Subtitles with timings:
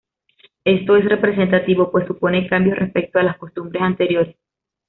[0.65, 4.35] Esto es representativo, pues supone cambios respecto a las costumbres anteriores.